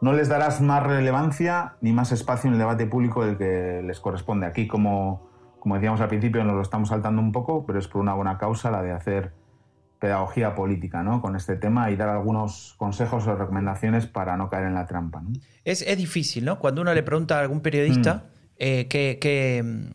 [0.00, 4.00] no les darás más relevancia ni más espacio en el debate público del que les
[4.00, 4.46] corresponde.
[4.46, 8.00] Aquí, como, como decíamos al principio, nos lo estamos saltando un poco, pero es por
[8.00, 9.32] una buena causa, la de hacer
[9.98, 11.20] pedagogía política ¿no?
[11.20, 15.22] con este tema y dar algunos consejos o recomendaciones para no caer en la trampa.
[15.64, 16.58] Es, difícil, ¿no?
[16.58, 18.22] Cuando uno le pregunta a algún periodista mm.
[18.56, 19.92] eh, que,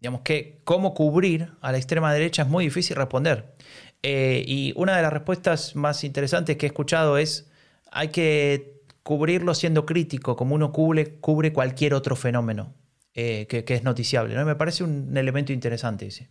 [0.00, 3.56] digamos, que cómo cubrir a la extrema derecha es muy difícil responder.
[4.04, 7.50] Eh, y una de las respuestas más interesantes que he escuchado es
[7.90, 8.73] hay que
[9.04, 12.72] cubrirlo siendo crítico, como uno cubre, cubre cualquier otro fenómeno
[13.14, 14.34] eh, que, es noticiable.
[14.34, 14.44] ¿no?
[14.44, 16.28] Me parece un elemento interesante ese.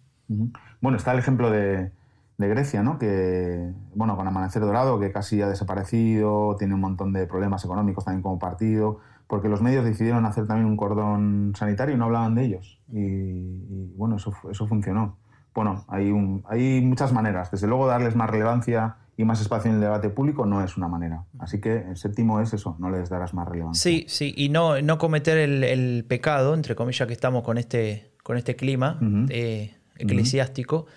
[0.81, 1.91] Bueno, está el ejemplo de,
[2.37, 2.99] Grecia, ¿no?
[2.99, 8.03] que, bueno, con Amanecer Dorado, que casi ha desaparecido, tiene un montón de problemas económicos
[8.03, 12.35] también como partido, porque los medios decidieron hacer también un cordón sanitario y no hablaban
[12.35, 12.81] de ellos.
[12.91, 15.17] Y, bueno, eso, eso funcionó.
[15.53, 16.11] Bueno, hay,
[16.49, 17.51] hay muchas maneras.
[17.51, 20.87] Desde luego, darles más relevancia y más espacio en el debate público no es una
[20.87, 21.23] manera.
[21.39, 23.81] Así que el séptimo es eso, no les darás más relevancia.
[23.81, 28.37] Sí, sí, y no, no cometer el, pecado, entre comillas, que estamos con este, con
[28.37, 28.99] este clima
[29.29, 30.87] eh, eclesiástico,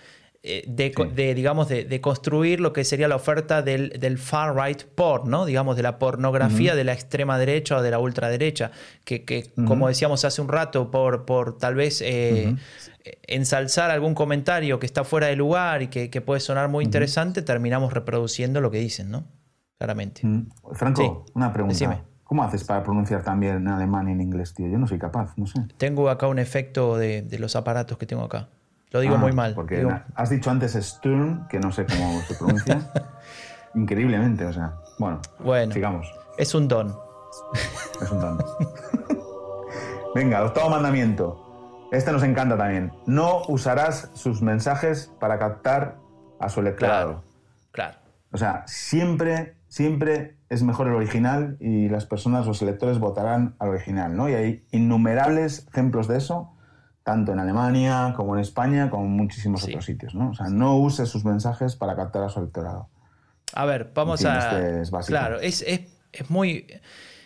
[0.67, 5.45] de, digamos, de, construir lo que sería la oferta del, far-right porn, ¿no?
[5.45, 8.71] digamos, de la pornografía de la extrema derecha o de la ultraderecha,
[9.05, 12.03] que, que como decíamos hace un rato, por, por tal vez...
[12.03, 12.55] Eh,
[13.29, 17.93] ensalzar algún comentario que está fuera de lugar y que, puede sonar muy interesante, terminamos
[17.93, 19.25] reproduciendo lo que dicen, ¿no?
[19.79, 20.27] Claramente.
[20.27, 20.49] Mm.
[20.73, 22.05] Franco, una pregunta.
[22.25, 24.67] ¿Cómo haces para pronunciar también en alemán y en inglés, tío?
[24.67, 25.61] Yo no soy capaz, no sé.
[25.77, 28.49] Tengo acá un efecto de, los aparatos que tengo acá.
[28.97, 29.53] Lo digo ah, muy mal.
[29.55, 32.81] Porque has dicho antes Sturm, que no sé cómo se pronuncia.
[33.75, 34.73] Increíblemente, o sea.
[34.99, 36.11] Bueno, bueno, sigamos.
[36.39, 36.99] Es un don.
[38.01, 38.39] Es un don.
[40.15, 41.89] Venga, octavo mandamiento.
[41.93, 42.91] Este nos encanta también.
[43.05, 45.99] No usarás sus mensajes para captar
[46.41, 47.23] a su electorado.
[47.73, 47.99] Claro, claro.
[48.33, 53.69] O sea, siempre, siempre es mejor el original y las personas, los electores votarán al
[53.69, 54.31] original, ¿no?
[54.31, 56.56] Y hay innumerables ejemplos de eso,
[57.07, 60.31] tanto en Alemania como en España, como en muchísimos otros sitios, ¿no?
[60.31, 62.89] O sea, no uses sus mensajes para captar a su electorado.
[63.55, 64.59] A ver, vamos a...
[64.59, 65.65] Este es claro, es,
[66.29, 66.67] muy...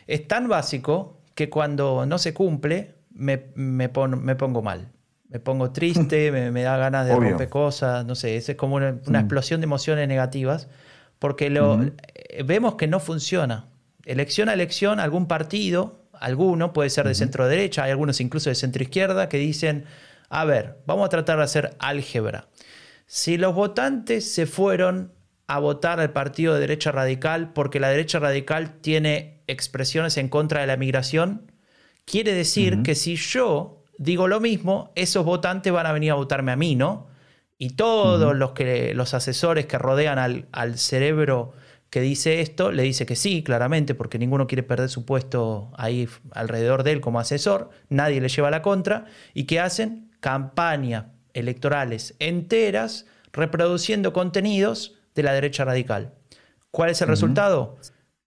[0.07, 4.93] Es tan básico que cuando no se cumple, me, me, pongo mal.
[5.31, 9.15] Me pongo triste, me, da ganas de romper cosas, no sé, es como una, mm.
[9.15, 10.69] explosión de emociones negativas,
[11.19, 13.71] porque lo, eh, vemos que no funciona.
[14.05, 18.55] Elección a elección, algún partido, alguno, puede ser de centro derecha, hay algunos incluso de
[18.55, 19.85] centro izquierda, que dicen,
[20.29, 22.49] a ver, vamos a tratar de hacer álgebra.
[23.07, 25.13] Si los votantes se fueron
[25.47, 30.61] a votar al partido de derecha radical porque la derecha radical tiene expresiones en contra
[30.61, 31.51] de la migración,
[32.11, 36.51] Quiere decir que si yo digo lo mismo, esos votantes van a venir a votarme
[36.51, 37.07] a mí, ¿no?
[37.57, 40.19] Y todos los, que, los asesores que rodean
[40.51, 41.53] al, cerebro
[41.91, 46.09] que dice esto, le dice que sí, claramente, porque ninguno quiere perder su puesto ahí
[46.33, 52.15] alrededor de él como asesor, nadie le lleva la contra, y que hacen campañas electorales
[52.19, 56.15] enteras reproduciendo contenidos de la derecha radical.
[56.71, 57.77] ¿Cuál es el resultado?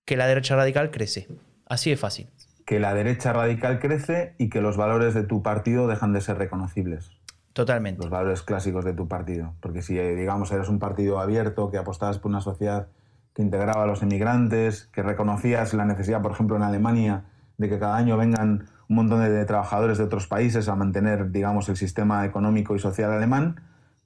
[0.05, 1.27] Que la derecha radical crece.
[1.65, 2.29] Así de fácil.
[2.65, 6.37] Que la derecha radical crece y que los valores de tu partido dejan de ser
[6.37, 7.11] reconocibles.
[7.53, 8.01] Totalmente.
[8.01, 9.53] Los valores clásicos de tu partido.
[9.61, 12.87] Porque si, digamos, eres un partido abierto, que apostabas por una sociedad
[13.33, 17.25] que integraba a los inmigrantes, que reconocías la necesidad, por ejemplo, en Alemania,
[17.57, 21.69] de que cada año vengan un montón de, trabajadores de otros países a mantener, digamos,
[21.69, 23.61] el sistema económico y social alemán,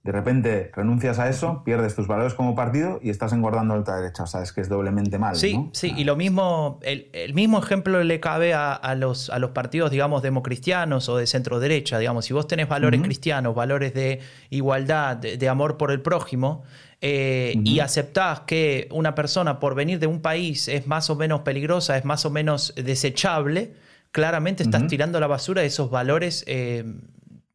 [0.08, 4.24] de repente renuncias a eso, pierdes tus valores como partido y estás engordando la ultraderecha.
[4.24, 5.36] O sea, es que es doblemente mal.
[5.36, 9.92] Sí, sí, y lo mismo, el, mismo ejemplo le cabe a, los, a los partidos,
[9.92, 12.00] digamos, democristianos o de centro derecha.
[12.00, 16.64] Digamos, si vos tenés valores cristianos, valores de igualdad, de, amor por el prójimo,
[17.02, 21.42] eh, y aceptás que una persona por venir de un país es más o menos
[21.42, 23.74] peligrosa, es más o menos desechable,
[24.14, 26.86] claramente estás tirando la basura de esos valores eh,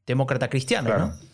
[0.07, 1.32] demócrata cristianos, ¿no?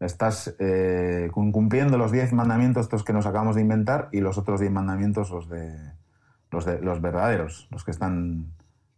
[0.00, 4.60] Estás eh, cumpliendo los diez mandamientos estos que nos acabamos de inventar y los otros
[4.60, 5.94] diez mandamientos los de
[6.50, 8.52] los, de, los verdaderos, los que están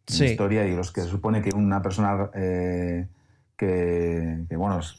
[0.08, 3.08] en la historia y los que se supone que una persona eh,
[3.56, 4.96] que, bueno, es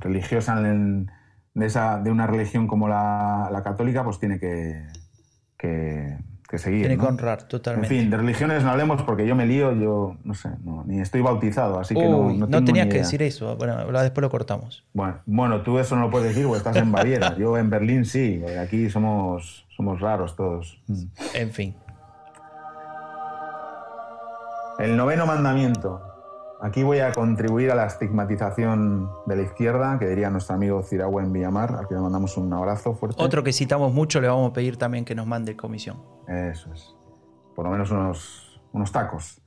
[0.00, 1.06] religiosa de,
[1.66, 4.86] esa, de una religión como la, católica, pues tiene que,
[5.58, 6.86] que que seguir.
[6.86, 7.94] Tiene que honrar, totalmente.
[7.94, 10.50] En fin, de religiones no hablemos porque yo me lío, yo no sé,
[10.86, 14.30] ni estoy bautizado, así que no, no, no tenías que decir eso, bueno, después lo
[14.30, 14.84] cortamos.
[14.92, 18.04] Bueno, bueno, tú eso no lo puedes decir porque estás en Baviera, yo en Berlín
[18.04, 20.80] sí, aquí somos, somos raros todos.
[20.86, 21.04] Mm.
[21.34, 21.74] En fin.
[24.78, 26.15] El noveno mandamiento.
[26.60, 31.32] Aquí voy a contribuir a la estigmatización de la izquierda, que diría nuestro amigo Ciragüen
[31.32, 33.22] Villamar, al que le mandamos un abrazo fuerte.
[33.22, 36.02] Otro que citamos mucho, le vamos a pedir también que nos mande comisión.
[36.26, 36.94] Eso es.
[37.54, 39.42] Por lo menos unos, unos tacos.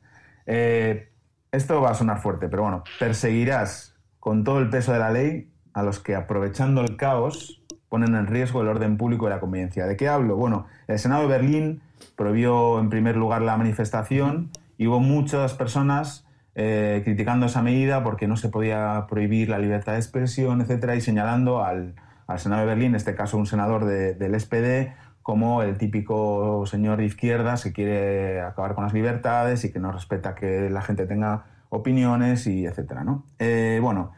[0.46, 1.12] Eh,
[1.52, 5.52] esto va a sonar fuerte, pero bueno, perseguirás con todo el peso de la ley
[5.74, 9.88] a los que aprovechando el caos ponen en riesgo el orden público y la convivencia.
[9.88, 10.36] ¿De qué hablo?
[10.36, 11.82] Bueno, el Senado de Berlín
[12.16, 18.28] prohibió en primer lugar la manifestación y hubo muchas personas eh, criticando esa medida porque
[18.28, 21.96] no se podía prohibir la libertad de expresión, etcétera, y señalando al,
[22.38, 27.06] Senado de Berlín, en este caso un senador del SPD, como el típico señor de
[27.06, 31.46] izquierdas que quiere acabar con las libertades y que no respeta que la gente tenga
[31.70, 33.26] opiniones y etcétera, ¿no?
[33.40, 34.12] Eh, bueno,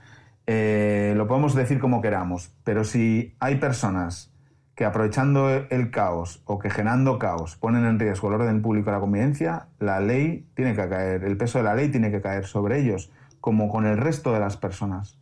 [0.48, 4.34] eh, lo podemos decir como queramos, pero si hay personas
[4.76, 8.94] que aprovechando el caos o que generando caos ponen en riesgo el orden público y
[8.94, 12.46] la convivencia, la ley tiene que caer, el peso de la ley tiene que caer
[12.46, 15.18] sobre ellos, como con el resto de las personas.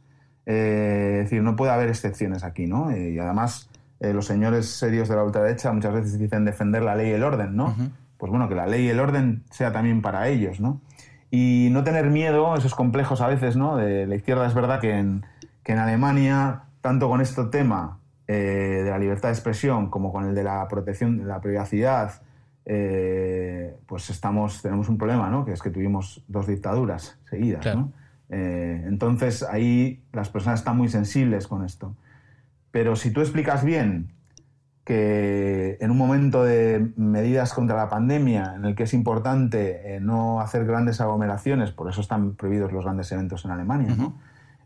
[0.45, 2.91] Eh, es decir, no puede haber excepciones aquí, ¿no?
[2.91, 6.95] Eh, y además, eh, los señores serios de la ultraderecha muchas veces dicen defender la
[6.95, 7.75] ley y el orden, ¿no?
[8.17, 10.81] Pues bueno, que la ley y el orden sea también para ellos, ¿no?
[11.31, 13.77] Y no tener miedo, esos complejos a veces, ¿no?
[13.77, 15.25] De la izquierda es verdad que en,
[15.63, 17.99] que en Alemania, tanto con este tema
[18.31, 22.21] eh, de la libertad de expresión como con el de la protección de la privacidad,
[22.63, 25.45] eh, pues estamos, tenemos un problema, ¿no?
[25.45, 27.65] que es que tuvimos dos dictaduras seguidas.
[28.29, 31.95] Eh, entonces ahí las personas están muy sensibles con esto.
[32.69, 34.11] Pero si tú explicas bien
[34.83, 40.39] que en un momento de medidas contra la pandemia, en el que es importante no
[40.39, 44.19] hacer grandes aglomeraciones, por eso están prohibidos los grandes eventos en Alemania, ¿no?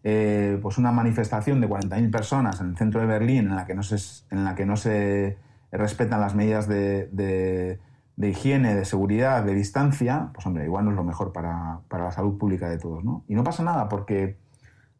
[0.05, 3.73] Eh, pues una manifestación de 40.000 personas en el centro de Berlín en la que
[3.73, 3.95] no se,
[4.31, 5.37] en la que no se
[5.71, 10.97] respetan las medidas de, de, higiene, de seguridad, de distancia, pues hombre, igual no es
[10.97, 13.03] lo mejor para, para la salud pública de todos.
[13.03, 13.23] ¿no?
[13.29, 14.37] Y no pasa nada porque,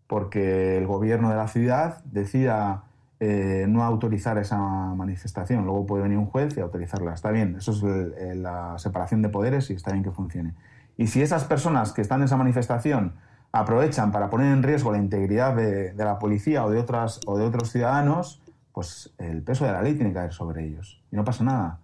[0.08, 2.86] porque el gobierno de la ciudad decida
[3.20, 5.66] eh, no autorizar esa manifestación.
[5.66, 7.14] Luego puede venir un juez y autorizarla.
[7.14, 10.54] Está bien, eso es la separación de poderes y está bien que funcione.
[10.98, 13.14] Y si esas personas que están en esa manifestación
[13.54, 17.46] aprovechan para poner en riesgo la integridad de, la policía o de, otras, o de
[17.46, 18.42] otros ciudadanos,
[18.74, 21.02] pues el peso de la ley tiene que caer sobre ellos.
[21.12, 21.80] Y no pasa nada.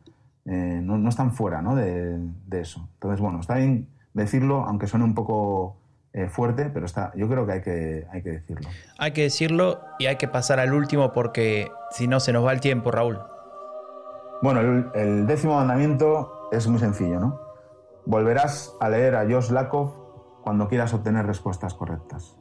[0.46, 2.20] Eh, no, están fuera de,
[2.52, 2.90] eso.
[2.96, 5.78] Entonces, bueno, está bien decirlo, aunque suene un poco
[6.12, 8.68] eh, fuerte, pero está, yo creo que hay, que hay que decirlo.
[8.98, 12.52] Hay que decirlo y hay que pasar al último porque si no se nos va
[12.52, 13.20] el tiempo, Raúl.
[14.42, 17.40] Bueno, el, el décimo mandamiento es muy sencillo, ¿no?
[18.06, 19.99] Volverás a leer a Josh Lakoff
[20.50, 22.36] cuando quieras obtener respuestas correctas.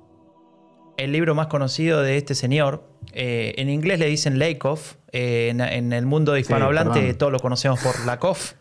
[0.96, 5.92] El libro más conocido de este señor, eh, en inglés le dicen Lakoff, eh, en,
[5.92, 8.54] el mundo hispanohablante todos lo conocemos por Lakoff.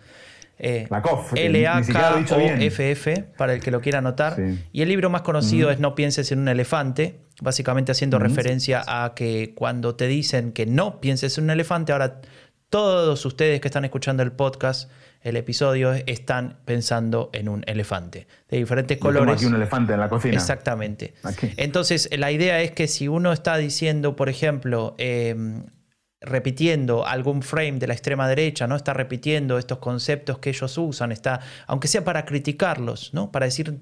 [0.59, 4.35] Eh, Lakoff, L-A-K-O-F-F, para el que lo quiera anotar.
[4.73, 9.13] Y el libro más conocido es No pienses en un elefante, básicamente haciendo referencia a
[9.15, 12.19] que cuando te dicen que no pienses en un elefante, ahora
[12.69, 14.91] todos ustedes que están escuchando el podcast,
[15.21, 19.35] el episodio, están pensando en un elefante de diferentes colores.
[19.35, 20.35] aquí un elefante en la cocina.
[20.35, 21.13] Exactamente.
[21.57, 25.63] Entonces, la idea es que si uno está diciendo, por ejemplo, em,
[26.19, 28.75] repitiendo algún frame de la extrema derecha, ¿no?
[28.75, 33.31] Está repitiendo estos conceptos que ellos usan, está, aunque sea para criticarlos, ¿no?
[33.31, 33.79] Para decir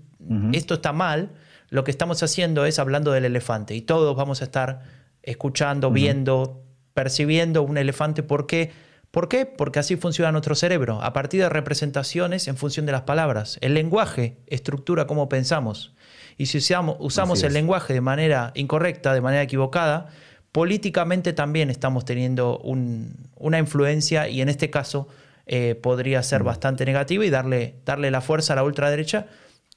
[0.52, 1.32] esto está mal,
[1.70, 4.82] lo que estamos haciendo es hablando del elefante y todos vamos a estar
[5.24, 6.64] escuchando, viendo,
[6.94, 8.22] percibiendo un elefante.
[8.22, 8.72] ¿Por qué?
[9.16, 9.46] ¿Por qué?
[9.46, 13.58] Porque así funciona nuestro cerebro, a partir de representaciones en función de las palabras.
[13.62, 15.96] El lenguaje estructura cómo pensamos.
[16.36, 20.08] Y si usamos, usamos el lenguaje de manera incorrecta, de manera equivocada,
[20.52, 25.08] políticamente también estamos teniendo una influencia y en este caso
[25.46, 26.48] eh, podría ser mm.
[26.48, 29.28] bastante negativa y darle, darle la fuerza a la ultraderecha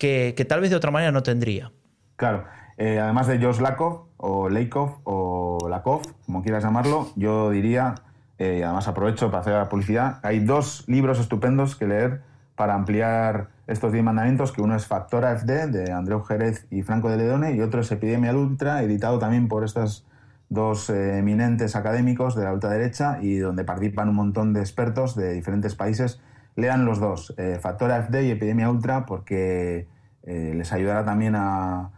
[0.00, 1.70] que, que tal vez de otra manera no tendría.
[2.16, 2.44] Claro.
[2.76, 7.94] Eh, además de Josh Lakov, o Leikov, o Lakov, como quieras llamarlo, yo diría,
[8.38, 12.22] eh, y además aprovecho para hacer la publicidad, hay dos libros estupendos que leer
[12.54, 17.10] para ampliar estos 10 mandamientos, que uno es Factor AFD, de Andreu Jerez y Franco
[17.10, 20.06] de Ledone, y otro es Epidemia Ultra, editado también por estos
[20.48, 25.32] dos eh, eminentes académicos de la ultraderecha y donde participan un montón de expertos de
[25.34, 26.20] diferentes países.
[26.56, 29.86] Lean los dos, Factor AFD y Epidemia Ultra, porque
[30.24, 31.92] les ayudará también a,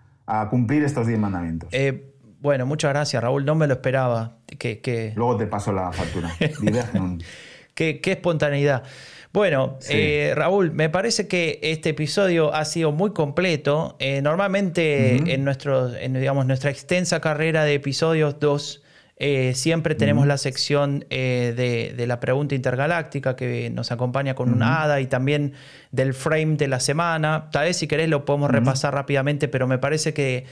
[0.50, 1.70] cumplir estos diez mandamientos.
[1.72, 2.09] Eh,
[2.40, 3.44] bueno, muchas gracias, Raúl.
[3.44, 4.36] No me lo esperaba.
[4.58, 6.34] Que, Luego te paso la factura.
[7.74, 8.82] qué, espontaneidad.
[9.32, 13.96] Bueno, eh, Raúl, me parece que este episodio ha sido muy completo.
[14.00, 18.82] Eh, normalmente en, nuestro, en digamos, nuestra extensa carrera de episodios, dos
[19.16, 25.00] eh, siempre tenemos la sección de, la pregunta intergaláctica que nos acompaña con una hada
[25.02, 25.52] y también
[25.92, 27.50] del frame de la semana.
[27.52, 30.46] Tal vez si querés lo podemos repasar rápidamente, pero me parece que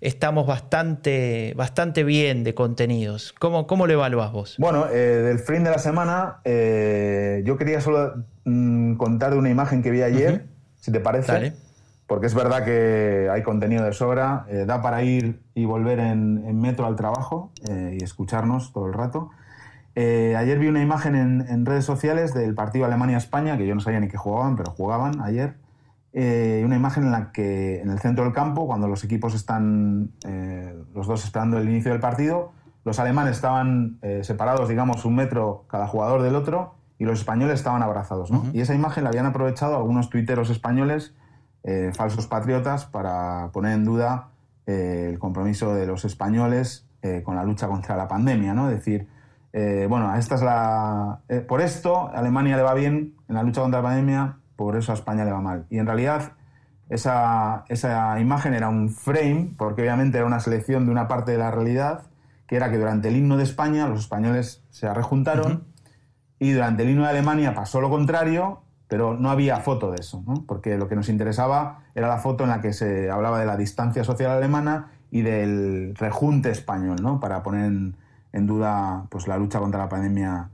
[0.00, 3.32] estamos bastante, bastante bien de contenidos.
[3.38, 4.56] ¿Cómo, cómo lo evaluás vos?
[4.58, 8.14] Bueno, eh, del frame de la semana, yo quería solo
[8.44, 10.46] mm, contar de una imagen que vi ayer,
[10.80, 11.32] si te parece.
[11.32, 11.64] Dale
[12.06, 16.60] porque es verdad que hay contenido de sobra, eh, da para ir y volver en,
[16.60, 19.30] metro al trabajo eh, y escucharnos todo el rato.
[19.94, 24.00] Eh, ayer vi una imagen en, redes sociales del partido Alemania-España, que yo no sabía
[24.00, 25.54] ni que jugaban, pero jugaban ayer.
[26.14, 30.12] Una imagen en la que en el centro del campo, cuando los equipos están
[30.94, 32.52] los dos esperando el inicio del partido,
[32.84, 37.82] los alemanes estaban separados, digamos, un metro cada jugador del otro y los españoles estaban
[37.82, 38.30] abrazados.
[38.52, 41.14] Y esa imagen la habían aprovechado algunos tuiteros españoles
[41.66, 44.28] eh, falsos patriotas para poner en duda
[44.66, 48.68] eh, el compromiso de los españoles eh, con la lucha contra la pandemia, ¿no?
[48.68, 49.08] Es decir,
[49.88, 51.20] bueno, esta es la.
[51.46, 54.94] por esto Alemania le va bien en la lucha contra la pandemia, por eso a
[54.94, 55.66] España le va mal.
[55.70, 56.32] Y en realidad
[56.88, 61.38] esa, esa imagen era un frame, porque obviamente era una selección de una parte de
[61.38, 62.02] la realidad,
[62.46, 65.64] que era que durante el himno de España los españoles se rejuntaron
[66.38, 70.22] y durante el himno de Alemania pasó lo contrario pero no había foto de eso,
[70.26, 70.44] ¿no?
[70.46, 73.56] porque lo que nos interesaba era la foto en la que se hablaba de la
[73.56, 77.18] distancia social alemana y del rejunte español, ¿no?
[77.20, 80.50] para poner en, duda pues, la lucha contra la pandemia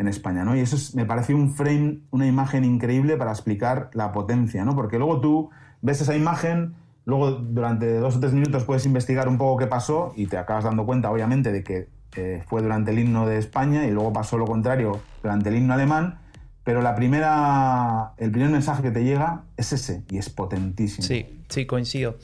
[0.00, 0.44] en España.
[0.44, 0.56] ¿no?
[0.56, 4.74] Y eso me pareció un frame, una imagen increíble para explicar la potencia, ¿no?
[4.74, 5.50] porque luego tú
[5.82, 6.74] ves esa imagen,
[7.04, 10.64] luego durante dos o tres minutos puedes investigar un poco qué pasó y te acabas
[10.64, 14.38] dando cuenta, obviamente, de que eh, fue durante el himno de España y luego pasó
[14.38, 16.18] lo contrario durante el himno alemán
[16.64, 21.06] pero la primera, el primer mensaje que te llega es ese y es potentísimo.
[21.06, 22.16] Sí, sí, coincido.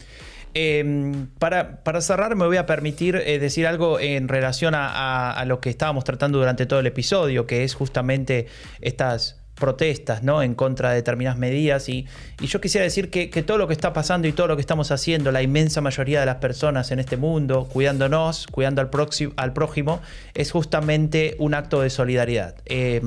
[0.58, 5.68] Em, para, cerrar, me voy a permitir eh, decir algo en relación a, lo que
[5.68, 8.46] estábamos tratando durante todo el episodio, que es justamente
[8.80, 10.42] estas protestas ¿no?
[10.42, 11.88] en contra de determinadas medidas.
[11.88, 12.06] Y,
[12.40, 15.32] yo quisiera decir que, todo lo que está pasando y todo lo que estamos haciendo,
[15.32, 20.00] la inmensa mayoría de las personas en este mundo, cuidándonos, cuidando al, próximo, al prójimo,
[20.34, 22.54] es justamente un acto de solidaridad.
[22.66, 23.00] Eh,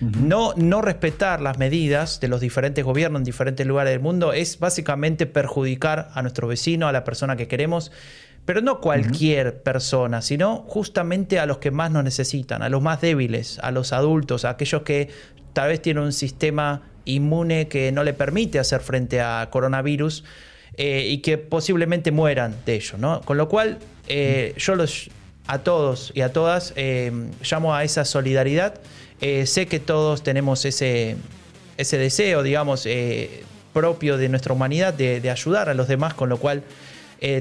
[0.00, 4.58] no, no respetar las medidas de los diferentes gobiernos en diferentes lugares del mundo es
[4.58, 7.90] básicamente perjudicar a nuestro vecino, a la persona que queremos.
[8.44, 13.00] Pero no cualquier persona, sino justamente a los que más nos necesitan, a los más
[13.00, 15.10] débiles, a los adultos, a aquellos que
[15.56, 20.22] tal vez tiene un sistema inmune que no le permite hacer frente a coronavirus
[20.76, 22.98] eh, y que posiblemente mueran de ello.
[22.98, 23.22] ¿no?
[23.22, 25.08] Con lo cual, eh, yo los,
[25.46, 27.10] a todos y a todas eh,
[27.50, 28.74] llamo a esa solidaridad.
[29.18, 31.16] sé que todos tenemos ese,
[31.78, 32.86] ese deseo, digamos,
[33.72, 36.64] propio de nuestra humanidad de, de, ayudar a los demás, con lo cual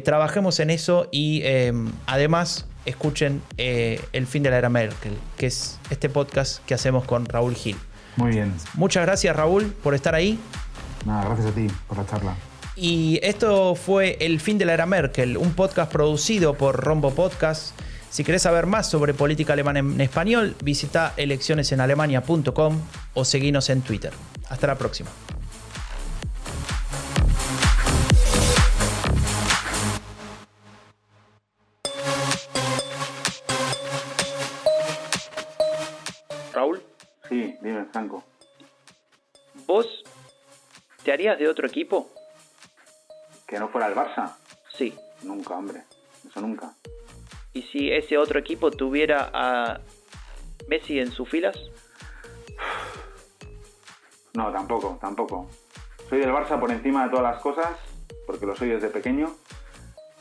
[0.06, 1.44] trabajemos en eso y
[2.06, 7.26] además escuchen El fin de la era Merkel, que es este podcast que hacemos con
[7.26, 7.76] Raúl Gil.
[8.16, 8.54] Muy bien.
[8.74, 10.40] Muchas gracias, Raúl, por estar ahí.
[11.06, 12.36] Nada, gracias a ti por la charla.
[12.76, 17.80] Y esto fue El fin de la era Merkel, un podcast producido por Rombo Podcast.
[18.10, 22.80] Si querés saber más sobre política alemana en español, visita eleccionesenalemania.com
[23.14, 24.14] o seguinos en Twitter.
[24.50, 25.10] Hasta la próxima.
[41.16, 42.10] Te harías de otro equipo?
[43.48, 44.36] ¿Que no fuera el Barça?
[44.78, 44.94] Sí.
[45.24, 45.84] Nunca, hombre.
[46.28, 46.74] Eso nunca.
[47.54, 49.80] ¿Y si ese otro equipo tuviera a
[50.68, 51.58] Messi en sus filas?
[54.34, 55.50] No, tampoco, tampoco.
[56.10, 57.78] Soy del Barça por encima de todas las cosas,
[58.28, 59.34] porque lo soy desde pequeño,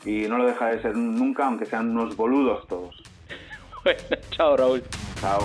[0.05, 2.95] y no lo deja de ser nunca, aunque sean unos boludos todos.
[3.83, 3.99] bueno,
[4.31, 4.81] chao Raúl.
[5.19, 5.41] Chao.